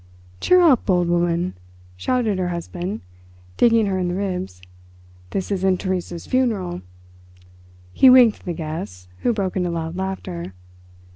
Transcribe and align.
"Cheer 0.39 0.61
up, 0.61 0.89
old 0.89 1.09
woman," 1.09 1.53
shouted 1.95 2.39
her 2.39 2.47
husband, 2.47 3.01
digging 3.55 3.85
her 3.85 3.99
in 3.99 4.07
the 4.07 4.15
ribs; 4.15 4.59
"this 5.29 5.51
isn't 5.51 5.77
Theresa's 5.77 6.25
funeral." 6.25 6.81
He 7.93 8.09
winked 8.09 8.39
at 8.39 8.45
the 8.47 8.53
guests, 8.53 9.07
who 9.19 9.31
broke 9.31 9.55
into 9.55 9.69
loud 9.69 9.95
laughter. 9.95 10.55